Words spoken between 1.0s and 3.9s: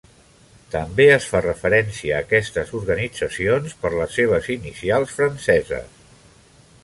es fa referència a aquestes organitzacions